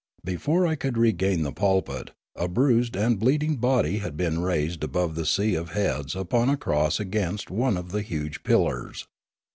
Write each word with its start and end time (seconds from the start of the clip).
Before 0.23 0.65
I 0.65 0.73
could 0.73 0.97
regain 0.97 1.43
the 1.43 1.51
pulpit, 1.51 2.09
a 2.35 2.47
bruised 2.47 2.95
and 2.95 3.19
bleeding 3.19 3.57
body 3.57 3.99
had 3.99 4.17
been 4.17 4.41
raised 4.41 4.83
above 4.83 5.13
the 5.13 5.27
sea 5.27 5.53
of 5.53 5.73
heads 5.73 6.15
upon 6.15 6.49
a 6.49 6.57
cross 6.57 6.99
against 6.99 7.51
one 7.51 7.77
of 7.77 7.91
the 7.91 8.01
huge 8.01 8.41
pillars. 8.41 9.05